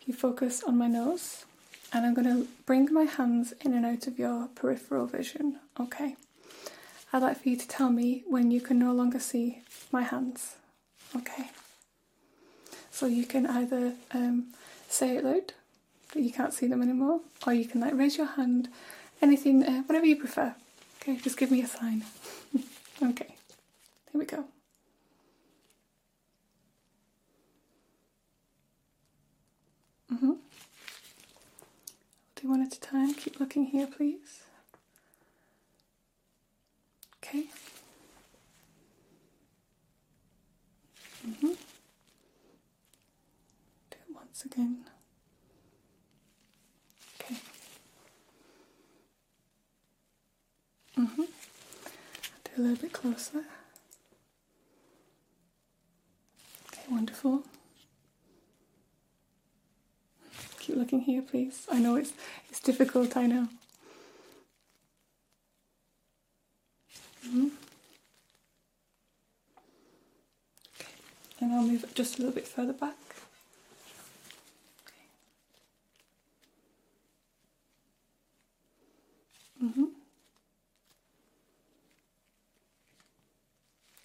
You 0.05 0.13
focus 0.13 0.62
on 0.63 0.77
my 0.77 0.88
nose, 0.88 1.45
and 1.93 2.05
I'm 2.05 2.13
going 2.13 2.27
to 2.27 2.48
bring 2.65 2.93
my 2.93 3.03
hands 3.03 3.53
in 3.62 3.74
and 3.74 3.86
out 3.86 4.07
of 4.07 4.19
your 4.19 4.48
peripheral 4.55 5.05
vision. 5.05 5.60
Okay. 5.79 6.17
I'd 7.13 7.22
like 7.22 7.41
for 7.41 7.50
you 7.50 7.55
to 7.55 7.67
tell 7.67 7.89
me 7.89 8.24
when 8.27 8.51
you 8.51 8.60
can 8.60 8.77
no 8.77 8.91
longer 8.91 9.19
see 9.19 9.60
my 9.91 10.01
hands. 10.01 10.55
Okay. 11.15 11.50
So 12.91 13.05
you 13.05 13.25
can 13.25 13.45
either 13.45 13.93
um, 14.12 14.48
say 14.89 15.17
it 15.17 15.24
loud 15.24 15.53
that 16.13 16.22
you 16.22 16.31
can't 16.31 16.53
see 16.53 16.67
them 16.67 16.81
anymore, 16.81 17.22
or 17.48 17.53
you 17.53 17.65
can 17.65 17.79
like 17.81 17.93
raise 17.93 18.17
your 18.17 18.27
hand, 18.27 18.67
anything, 19.22 19.63
uh, 19.63 19.83
whatever 19.83 20.05
you 20.05 20.17
prefer. 20.17 20.55
Okay, 21.01 21.17
just 21.17 21.38
give 21.38 21.51
me 21.51 21.62
a 21.62 21.67
sign. 21.67 22.03
okay, 23.03 23.36
here 24.12 24.19
we 24.19 24.25
go. 24.25 24.45
Mm-hmm. 30.13 30.34
do 32.36 32.48
one 32.50 32.62
at 32.62 32.75
a 32.75 32.79
time. 32.79 33.15
Keep 33.15 33.39
looking 33.39 33.65
here, 33.65 33.88
please. 33.88 34.43
Okay. 37.17 37.46
Mm-hmm. 41.27 41.48
Do 41.48 41.55
it 43.91 44.13
once 44.13 44.46
again. 44.46 44.86
Okay. 47.20 47.38
Mm-hmm. 50.99 51.23
Do 52.43 52.52
a 52.58 52.62
little 52.62 52.76
bit 52.76 52.93
closer. 52.93 53.45
Okay, 56.71 56.84
wonderful. 56.91 57.43
Looking 60.73 61.01
here, 61.01 61.21
please. 61.21 61.67
I 61.71 61.79
know 61.79 61.95
it's 61.95 62.13
it's 62.49 62.59
difficult. 62.59 63.15
I 63.15 63.27
know. 63.27 63.47
Mm-hmm. 67.25 67.47
Okay, 70.79 70.91
and 71.39 71.53
I'll 71.53 71.62
move 71.63 71.86
just 71.93 72.15
a 72.15 72.21
little 72.21 72.33
bit 72.33 72.47
further 72.47 72.73
back. 72.73 72.95
Mm-hmm. 79.63 79.86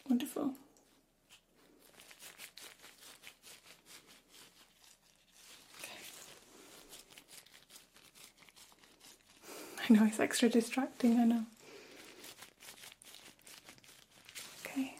Wonderful. 0.09 0.53
Okay. 5.79 5.91
I 9.89 9.93
know 9.93 10.08
extra 10.21 10.49
distracting, 10.49 11.19
I 11.19 11.25
know. 11.25 11.45
Okay. 14.65 14.95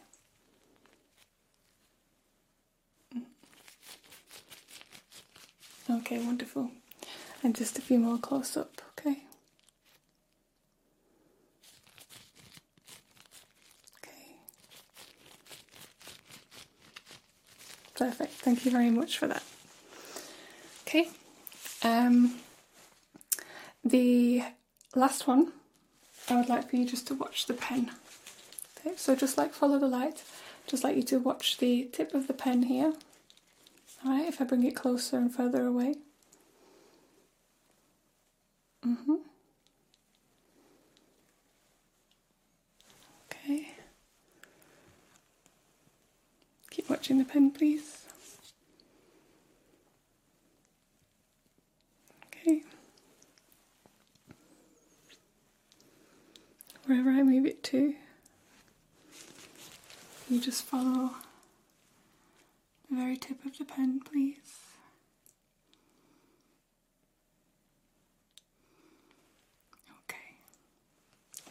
Mm. 3.17 3.23
Okay, 5.91 6.19
wonderful. 6.25 6.71
And 7.43 7.55
just 7.55 7.79
a 7.79 7.83
few 7.83 7.99
more 7.99 8.19
close 8.19 8.57
up, 8.57 8.81
okay? 8.99 9.23
Okay. 13.99 14.35
Perfect. 17.95 18.33
Thank 18.33 18.65
you 18.65 18.71
very 18.71 18.91
much 18.91 19.19
for 19.19 19.27
that. 19.29 19.43
Okay. 20.87 21.09
Um 21.83 22.41
the 23.85 24.43
last 24.99 25.27
one 25.27 25.53
I 26.29 26.37
would 26.37 26.49
like 26.49 26.69
for 26.71 26.77
you 26.77 26.85
just 26.85 27.07
to 27.09 27.15
watch 27.15 27.47
the 27.47 27.55
pen. 27.55 27.91
Okay, 28.79 28.97
so 28.97 29.17
just 29.17 29.39
like 29.39 29.53
follow 29.53 29.79
the 29.79 29.89
light, 29.89 30.23
just 30.67 30.85
like 30.85 30.97
you 30.97 31.03
to 31.05 31.19
watch 31.19 31.59
the 31.59 31.89
tip 31.93 32.15
of 32.15 32.27
the 32.27 32.35
pen 32.35 32.65
here. 32.65 32.93
Alright, 34.05 34.29
if 34.29 34.41
I 34.41 34.45
bring 34.45 34.65
it 34.65 34.77
closer 34.77 35.17
and 35.17 35.35
further 35.35 35.67
away. 35.67 35.97
Mm-hmm. 38.87 39.17
Okay. 43.27 43.69
Keep 46.71 46.91
watching 46.91 47.19
the 47.19 47.25
pen, 47.25 47.51
please. 47.51 48.07
Okay. 52.27 52.63
Wherever 56.87 57.11
I 57.11 57.23
move 57.39 57.47
it 57.47 57.63
to, 57.63 57.95
you 60.29 60.41
just 60.41 60.65
follow 60.65 61.13
the 62.91 62.97
very 62.97 63.17
tip 63.17 63.45
of 63.45 63.57
the 63.59 63.65
pen, 63.65 64.01
please. 64.01 64.35
Okay. 70.05 70.19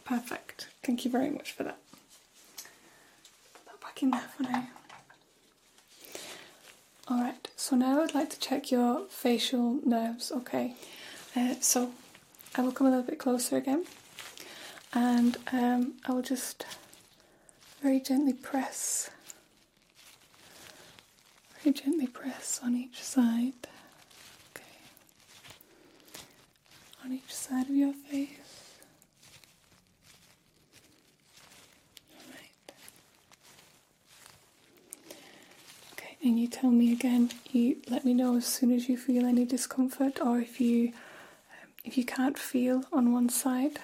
Perfect. 0.04 0.68
Thank 0.82 1.06
you 1.06 1.10
very 1.10 1.30
much 1.30 1.52
for 1.52 1.62
that. 1.62 1.78
Put 3.54 3.64
that 3.66 3.80
back 3.80 4.02
in 4.02 4.10
there 4.10 4.20
for 4.36 4.42
now. 4.42 4.66
Alright, 7.10 7.48
so 7.56 7.76
now 7.76 8.02
I'd 8.02 8.14
like 8.14 8.28
to 8.28 8.38
check 8.38 8.70
your 8.70 9.06
facial 9.08 9.78
nerves, 9.86 10.30
okay? 10.30 10.74
Uh, 11.34 11.54
so 11.62 11.92
I 12.56 12.60
will 12.60 12.72
come 12.72 12.86
a 12.86 12.90
little 12.90 13.06
bit 13.06 13.18
closer 13.18 13.56
again 13.56 13.86
and 14.94 15.36
um, 15.52 15.94
I 16.06 16.12
will 16.12 16.22
just 16.22 16.64
very 17.82 18.00
gently 18.00 18.32
press, 18.32 19.10
very 21.62 21.74
gently 21.74 22.06
press 22.06 22.60
on 22.62 22.74
each 22.74 23.02
side, 23.02 23.52
okay? 24.54 24.64
On 27.04 27.12
each 27.12 27.32
side 27.34 27.68
of 27.68 27.74
your 27.76 27.92
face. 27.92 28.28
Okay, 35.92 36.16
and 36.22 36.38
you 36.38 36.48
tell 36.48 36.70
me 36.70 36.92
again. 36.92 37.30
You 37.50 37.76
let 37.88 38.04
me 38.04 38.14
know 38.14 38.36
as 38.36 38.46
soon 38.46 38.72
as 38.72 38.88
you 38.88 38.96
feel 38.96 39.24
any 39.26 39.44
discomfort, 39.44 40.20
or 40.20 40.38
if 40.38 40.60
you 40.60 40.88
um, 40.88 41.68
if 41.84 41.96
you 41.98 42.04
can't 42.04 42.38
feel 42.38 42.84
on 42.92 43.12
one 43.12 43.28
side. 43.28 43.78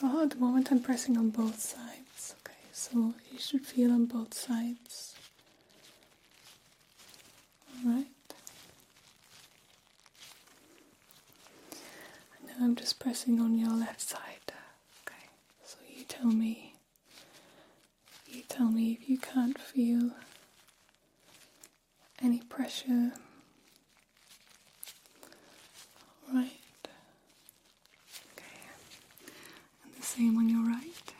So 0.00 0.22
at 0.22 0.30
the 0.30 0.36
moment 0.36 0.70
I'm 0.70 0.80
pressing 0.80 1.16
on 1.16 1.30
both 1.30 1.58
sides. 1.60 2.34
Okay, 2.40 2.54
so 2.72 3.14
you 3.32 3.38
should 3.38 3.66
feel 3.66 3.90
on 3.92 4.06
both 4.06 4.34
sides. 4.34 5.14
Alright. 7.84 8.06
Now 12.46 12.64
I'm 12.64 12.76
just 12.76 12.98
pressing 12.98 13.40
on 13.40 13.58
your 13.58 13.70
left 13.72 14.00
side. 14.00 14.52
Okay, 15.06 15.28
so 15.64 15.76
you 15.88 16.04
tell 16.04 16.26
me. 16.30 16.74
You 18.28 18.42
tell 18.48 18.66
me 18.68 18.98
if 19.00 19.08
you 19.08 19.18
can't 19.18 19.58
feel 19.58 20.10
any 22.22 22.40
pressure. 22.40 23.12
Alright. 26.28 26.50
Okay. 28.32 28.44
And 29.84 29.94
the 29.94 30.02
same 30.16 30.38
on 30.38 30.48
your 30.48 30.66
right. 30.66 31.12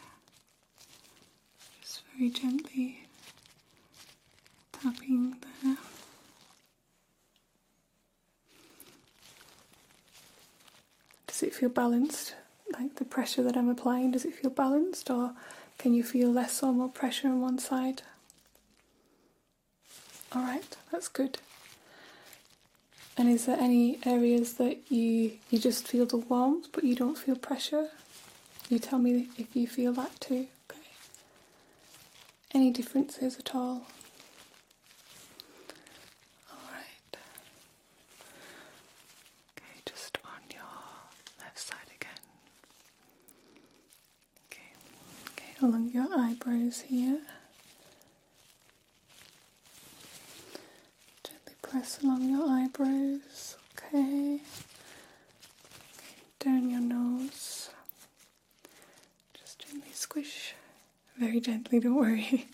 Just 1.82 2.02
very 2.16 2.30
gently 2.30 3.06
tapping 4.72 5.36
there. 5.62 5.76
Does 11.26 11.42
it 11.42 11.54
feel 11.54 11.68
balanced? 11.68 12.34
Like 12.72 12.94
the 12.96 13.04
pressure 13.04 13.42
that 13.42 13.56
I'm 13.56 13.68
applying, 13.68 14.12
does 14.12 14.24
it 14.24 14.34
feel 14.34 14.50
balanced 14.50 15.10
or 15.10 15.32
can 15.78 15.92
you 15.92 16.02
feel 16.02 16.32
less 16.32 16.62
or 16.62 16.72
more 16.72 16.88
pressure 16.88 17.28
on 17.28 17.42
one 17.42 17.58
side? 17.58 18.00
Alright, 20.34 20.76
that's 20.90 21.08
good. 21.08 21.38
And 23.18 23.28
is 23.28 23.44
there 23.44 23.58
any 23.58 23.98
areas 24.06 24.54
that 24.54 24.90
you 24.90 25.32
you 25.50 25.58
just 25.58 25.86
feel 25.86 26.06
the 26.06 26.16
warmth 26.16 26.68
but 26.72 26.84
you 26.84 26.94
don't 26.94 27.18
feel 27.18 27.36
pressure? 27.36 27.90
You 28.68 28.78
tell 28.80 28.98
me 28.98 29.28
if 29.38 29.54
you 29.54 29.66
feel 29.68 29.92
that 29.92 30.20
too. 30.20 30.48
Okay. 30.70 30.80
Any 32.52 32.70
differences 32.72 33.38
at 33.38 33.54
all? 33.54 33.86
Alright. 36.50 37.16
Okay, 39.56 39.80
just 39.86 40.18
on 40.24 40.40
your 40.52 40.62
left 41.40 41.58
side 41.58 41.90
again. 42.00 42.22
Okay. 44.50 44.72
Okay, 45.32 45.66
along 45.66 45.90
your 45.92 46.08
eyebrows 46.18 46.80
here. 46.88 47.20
Gently 51.24 51.54
press 51.62 52.02
along 52.02 52.28
your 52.30 52.48
eyebrows. 52.48 53.56
Okay. 53.78 54.34
okay. 54.34 54.40
Down 56.40 56.70
your 56.70 56.80
nose. 56.80 57.70
Just 59.34 59.58
gently 59.58 59.92
squish. 59.92 60.54
Very 61.18 61.40
gently, 61.40 61.80
don't 61.80 61.94
worry. 61.94 62.46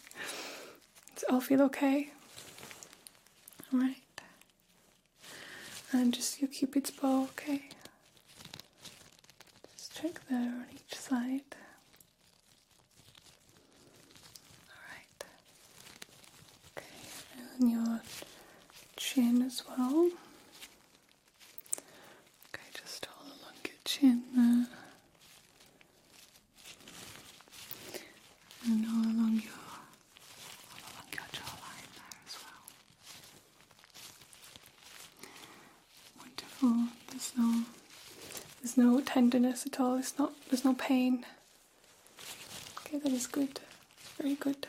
Does 1.14 1.24
all 1.30 1.40
feel 1.40 1.62
okay? 1.62 2.10
Alright. 3.72 3.96
And 5.92 6.14
just 6.14 6.40
your 6.40 6.48
cupid's 6.48 6.90
bow, 6.90 7.24
okay? 7.24 7.62
Just 9.76 9.96
check 10.00 10.20
there 10.30 10.38
on 10.38 10.64
each 10.74 10.96
side. 10.96 11.42
Alright. 14.70 15.24
Okay, 16.76 16.86
and 17.58 17.70
your 17.70 18.00
chin 18.96 19.42
as 19.42 19.62
well. 19.68 20.10
Okay, 22.48 22.68
just 22.80 23.06
all 23.08 23.26
along 23.26 23.56
your 23.64 23.74
chin 23.84 24.22
there. 24.34 24.66
And 28.64 28.86
all 28.86 29.02
along 29.12 29.42
your 29.44 29.52
all 30.70 30.78
along 30.86 31.08
your 31.12 31.28
jawline 31.32 31.90
there 31.96 32.18
as 32.26 32.36
well. 32.40 32.64
Wonderful. 36.18 36.88
There's 37.10 37.32
no 37.36 37.64
there's 38.60 38.76
no 38.76 39.00
tenderness 39.32 39.66
at 39.66 39.80
all. 39.80 39.96
It's 39.96 40.18
not 40.18 40.32
there's 40.50 40.64
no 40.64 40.74
pain. 40.74 41.24
Okay, 42.80 42.98
that 42.98 43.12
is 43.12 43.26
good. 43.26 43.60
Very 44.20 44.34
good. 44.34 44.66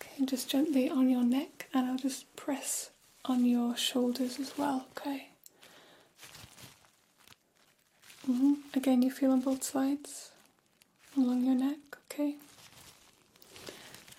Okay, 0.00 0.24
just 0.26 0.50
gently 0.50 0.90
on 0.90 1.08
your 1.08 1.22
neck 1.22 1.68
and 1.72 1.86
I'll 1.86 1.96
just 1.96 2.34
press 2.36 2.90
on 3.24 3.44
your 3.44 3.76
shoulders 3.76 4.40
as 4.40 4.58
well, 4.58 4.86
okay? 4.98 5.28
hmm 8.26 8.54
Again, 8.74 9.02
you 9.02 9.10
feel 9.10 9.30
on 9.32 9.40
both 9.40 9.62
sides 9.62 10.30
along 11.16 11.44
your 11.44 11.54
neck, 11.54 11.78
okay? 12.10 12.34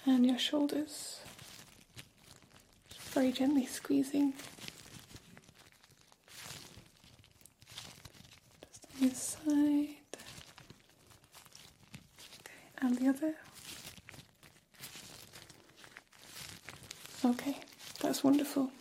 And 0.05 0.25
your 0.25 0.39
shoulders. 0.39 1.19
Just 2.89 3.09
very 3.09 3.31
gently 3.31 3.65
squeezing. 3.65 4.33
Just 8.63 8.85
on 8.90 8.90
this 9.01 9.37
side. 9.43 9.87
Okay, 12.39 12.61
and 12.81 12.97
the 12.97 13.07
other. 13.09 13.33
Okay, 17.25 17.57
that's 18.01 18.23
wonderful. 18.23 18.71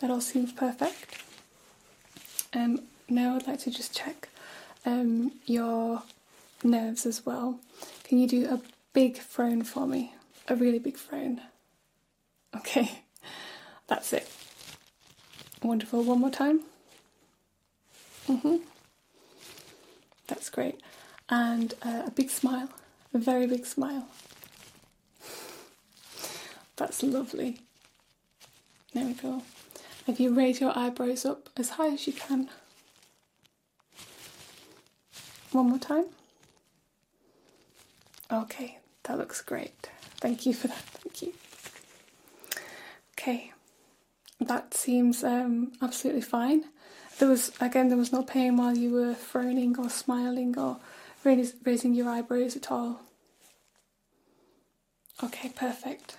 That 0.00 0.10
all 0.10 0.20
seems 0.20 0.52
perfect. 0.52 1.18
Um, 2.54 2.82
now 3.08 3.36
I'd 3.36 3.46
like 3.46 3.60
to 3.60 3.70
just 3.70 3.94
check 3.96 4.28
um, 4.84 5.32
your 5.46 6.02
nerves 6.64 7.06
as 7.06 7.24
well. 7.24 7.58
Can 8.04 8.18
you 8.18 8.26
do 8.28 8.48
a 8.48 8.60
big 8.92 9.18
frown 9.18 9.62
for 9.62 9.86
me? 9.86 10.14
A 10.48 10.56
really 10.56 10.78
big 10.78 10.96
frown. 10.96 11.40
Okay, 12.56 13.02
that's 13.86 14.12
it. 14.12 14.28
Wonderful. 15.62 16.02
One 16.02 16.20
more 16.20 16.30
time. 16.30 16.60
Mhm. 18.28 18.60
That's 20.26 20.50
great. 20.50 20.80
And 21.28 21.74
uh, 21.82 22.02
a 22.06 22.10
big 22.10 22.30
smile. 22.30 22.68
A 23.14 23.18
very 23.18 23.46
big 23.46 23.66
smile. 23.66 24.08
That's 26.76 27.02
lovely. 27.02 27.60
There 28.94 29.06
we 29.06 29.14
go. 29.14 29.42
If 30.06 30.18
you 30.18 30.34
raise 30.34 30.60
your 30.60 30.76
eyebrows 30.76 31.24
up 31.24 31.48
as 31.56 31.70
high 31.70 31.88
as 31.92 32.06
you 32.06 32.12
can. 32.12 32.48
One 35.52 35.68
more 35.68 35.78
time. 35.78 36.06
Okay, 38.32 38.78
that 39.04 39.18
looks 39.18 39.42
great. 39.42 39.90
Thank 40.16 40.46
you 40.46 40.54
for 40.54 40.68
that. 40.68 40.78
Thank 40.78 41.22
you. 41.22 41.34
Okay, 43.18 43.52
that 44.40 44.74
seems 44.74 45.22
um, 45.22 45.72
absolutely 45.82 46.22
fine. 46.22 46.64
There 47.22 47.30
was 47.30 47.52
again, 47.60 47.86
there 47.86 47.96
was 47.96 48.12
no 48.12 48.24
pain 48.24 48.56
while 48.56 48.76
you 48.76 48.90
were 48.90 49.14
frowning 49.14 49.78
or 49.78 49.88
smiling 49.88 50.58
or 50.58 50.78
raising 51.22 51.94
your 51.94 52.08
eyebrows 52.08 52.56
at 52.56 52.72
all. 52.72 53.02
Okay, 55.22 55.50
perfect. 55.50 56.16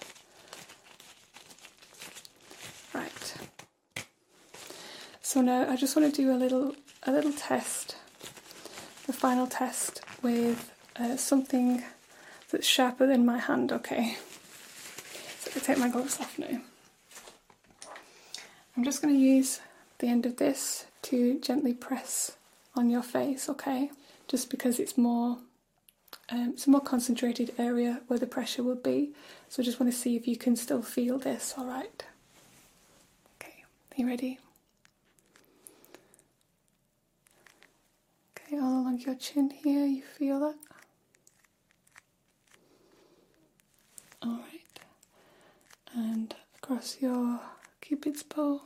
Right. 2.94 3.36
So 5.22 5.42
now 5.42 5.70
I 5.70 5.76
just 5.76 5.94
want 5.98 6.10
to 6.10 6.22
do 6.22 6.32
a 6.32 6.40
little 6.40 6.74
a 7.06 7.12
little 7.12 7.34
test, 7.34 7.98
the 9.06 9.12
final 9.12 9.46
test 9.46 10.00
with 10.22 10.72
uh, 10.96 11.18
something 11.18 11.84
that's 12.50 12.66
sharper 12.66 13.08
than 13.08 13.26
my 13.26 13.40
hand. 13.40 13.74
Okay. 13.74 14.16
So 15.40 15.52
I 15.54 15.60
take 15.60 15.80
my 15.80 15.90
gloves 15.90 16.18
off 16.22 16.40
now. 16.40 16.62
I'm 18.78 18.86
just 18.86 19.02
going 19.02 19.14
to 19.14 19.20
use 19.20 19.60
the 20.04 20.10
end 20.10 20.26
of 20.26 20.36
this 20.36 20.86
to 21.02 21.40
gently 21.40 21.74
press 21.74 22.34
on 22.76 22.90
your 22.90 23.02
face. 23.02 23.48
Okay, 23.48 23.90
just 24.28 24.50
because 24.50 24.78
it's 24.78 24.98
more. 24.98 25.38
Um, 26.30 26.50
it's 26.54 26.68
a 26.68 26.70
more 26.70 26.82
concentrated 26.82 27.54
area 27.58 28.02
where 28.08 28.20
the 28.20 28.28
pressure 28.28 28.64
will 28.64 28.76
be, 28.76 29.14
so 29.50 29.62
I 29.62 29.66
just 29.66 29.80
want 29.80 29.92
to 29.92 29.98
see 29.98 30.16
if 30.16 30.28
you 30.28 30.38
can 30.38 30.56
still 30.56 30.82
feel 30.82 31.18
this, 31.18 31.56
alright? 31.58 32.06
Okay, 33.36 33.64
are 33.92 33.96
you 33.98 34.08
ready? 34.08 34.40
Okay, 38.38 38.58
all 38.58 38.82
along 38.82 39.00
your 39.00 39.16
chin 39.16 39.50
here, 39.50 39.86
you 39.86 40.04
feel 40.04 40.40
that? 40.40 40.56
Alright, 44.24 44.80
and 45.94 46.36
across 46.62 46.98
your 47.02 47.40
cupid's 47.82 48.24
bow. 48.24 48.62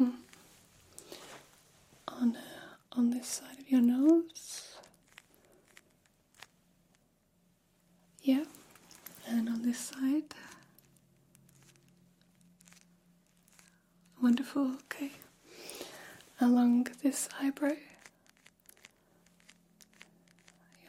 Mm. 0.00 0.12
On, 2.08 2.36
uh, 2.36 2.98
on 2.98 3.10
this 3.10 3.26
side 3.26 3.58
of 3.58 3.70
your 3.70 3.80
nose. 3.80 4.76
Yeah, 8.22 8.44
and 9.26 9.48
on 9.48 9.62
this 9.62 9.78
side. 9.78 10.34
Wonderful, 14.22 14.72
okay. 14.84 15.12
Along 16.40 16.86
this 17.02 17.28
eyebrow, 17.40 17.72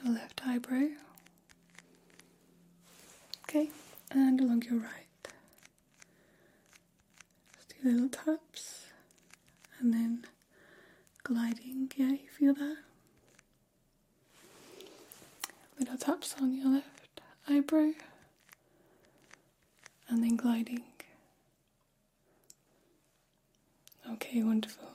your 0.03 0.13
left 0.13 0.41
eyebrow, 0.45 0.87
okay, 3.43 3.69
and 4.11 4.39
along 4.41 4.63
your 4.69 4.79
right. 4.79 5.27
Just 7.55 7.69
do 7.81 7.89
little 7.89 8.09
taps 8.09 8.85
and 9.79 9.93
then 9.93 10.25
gliding. 11.23 11.91
Yeah, 11.95 12.11
you 12.11 12.29
feel 12.37 12.53
that? 12.53 12.77
Little 15.79 15.97
taps 15.97 16.35
on 16.41 16.53
your 16.53 16.67
left 16.67 17.21
eyebrow 17.47 17.91
and 20.09 20.23
then 20.23 20.35
gliding. 20.35 20.83
Okay, 24.13 24.41
wonderful. 24.43 24.89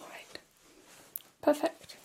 Alright, 0.00 0.38
perfect. 1.40 1.96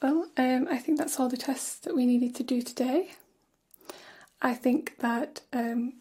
Well, 0.00 0.28
um, 0.36 0.68
I 0.70 0.78
think 0.78 0.98
that's 0.98 1.18
all 1.18 1.28
the 1.28 1.36
tests 1.36 1.76
that 1.80 1.96
we 1.96 2.06
needed 2.06 2.34
to 2.36 2.42
do 2.42 2.62
today. 2.62 3.12
I 4.40 4.54
think 4.54 4.98
that 4.98 5.40
um, 5.52 5.94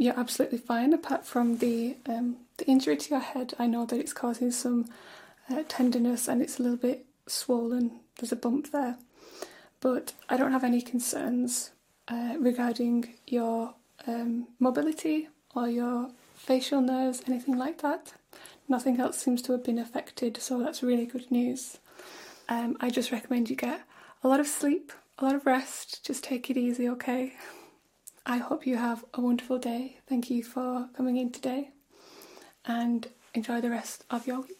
you're 0.00 0.18
absolutely 0.18 0.58
fine. 0.58 0.94
Apart 0.94 1.26
from 1.26 1.58
the 1.58 1.96
um, 2.06 2.38
the 2.56 2.66
injury 2.66 2.96
to 2.96 3.10
your 3.10 3.20
head, 3.20 3.52
I 3.58 3.66
know 3.66 3.84
that 3.84 4.00
it's 4.00 4.14
causing 4.14 4.50
some 4.50 4.86
uh, 5.50 5.62
tenderness 5.68 6.26
and 6.26 6.40
it's 6.40 6.58
a 6.58 6.62
little 6.62 6.78
bit 6.78 7.04
swollen. 7.26 8.00
There's 8.18 8.32
a 8.32 8.36
bump 8.36 8.72
there, 8.72 8.96
but 9.80 10.14
I 10.28 10.38
don't 10.38 10.52
have 10.52 10.64
any 10.64 10.80
concerns 10.80 11.70
uh, 12.08 12.34
regarding 12.38 13.12
your 13.26 13.74
um, 14.06 14.48
mobility 14.58 15.28
or 15.54 15.68
your 15.68 16.10
facial 16.34 16.80
nerves, 16.80 17.22
anything 17.26 17.58
like 17.58 17.82
that. 17.82 18.14
Nothing 18.68 19.00
else 19.00 19.18
seems 19.18 19.42
to 19.42 19.52
have 19.52 19.64
been 19.64 19.78
affected, 19.78 20.38
so 20.38 20.62
that's 20.62 20.82
really 20.82 21.06
good 21.06 21.30
news. 21.30 21.78
Um, 22.48 22.76
I 22.80 22.88
just 22.88 23.12
recommend 23.12 23.50
you 23.50 23.56
get 23.56 23.82
a 24.24 24.28
lot 24.28 24.40
of 24.40 24.46
sleep, 24.46 24.92
a 25.18 25.24
lot 25.24 25.34
of 25.34 25.44
rest. 25.44 26.04
Just 26.06 26.24
take 26.24 26.48
it 26.48 26.56
easy, 26.56 26.88
okay? 26.88 27.34
I 28.26 28.38
hope 28.38 28.66
you 28.66 28.76
have 28.76 29.04
a 29.14 29.20
wonderful 29.20 29.58
day. 29.58 29.98
Thank 30.06 30.30
you 30.30 30.42
for 30.42 30.88
coming 30.94 31.16
in 31.16 31.30
today 31.32 31.70
and 32.64 33.08
enjoy 33.34 33.60
the 33.60 33.70
rest 33.70 34.04
of 34.10 34.26
your 34.26 34.40
week. 34.40 34.59